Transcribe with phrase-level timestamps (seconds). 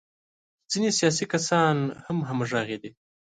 [0.71, 2.89] ځینې سیاسي کسان هم همغږي دي.